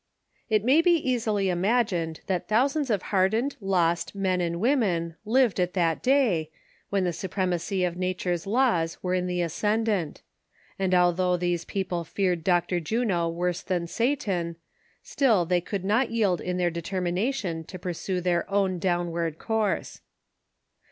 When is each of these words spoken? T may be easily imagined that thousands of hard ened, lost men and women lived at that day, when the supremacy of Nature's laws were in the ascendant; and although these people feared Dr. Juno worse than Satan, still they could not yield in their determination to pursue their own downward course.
T 0.49 0.57
may 0.57 0.81
be 0.81 0.93
easily 0.95 1.47
imagined 1.51 2.21
that 2.25 2.47
thousands 2.47 2.89
of 2.89 3.03
hard 3.13 3.33
ened, 3.33 3.55
lost 3.61 4.15
men 4.15 4.41
and 4.41 4.59
women 4.59 5.15
lived 5.25 5.59
at 5.59 5.75
that 5.75 6.01
day, 6.01 6.49
when 6.89 7.03
the 7.03 7.13
supremacy 7.13 7.83
of 7.83 7.95
Nature's 7.95 8.47
laws 8.47 8.97
were 9.03 9.13
in 9.13 9.27
the 9.27 9.43
ascendant; 9.43 10.23
and 10.79 10.95
although 10.95 11.37
these 11.37 11.65
people 11.65 12.03
feared 12.03 12.43
Dr. 12.43 12.79
Juno 12.79 13.29
worse 13.29 13.61
than 13.61 13.85
Satan, 13.85 14.55
still 15.03 15.45
they 15.45 15.61
could 15.61 15.85
not 15.85 16.09
yield 16.09 16.41
in 16.41 16.57
their 16.57 16.71
determination 16.71 17.63
to 17.65 17.77
pursue 17.77 18.21
their 18.21 18.49
own 18.49 18.79
downward 18.79 19.37
course. 19.37 20.01